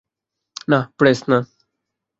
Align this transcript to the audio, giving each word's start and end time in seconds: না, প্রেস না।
না, 0.67 0.79
প্রেস 0.97 1.19
না। 1.29 1.37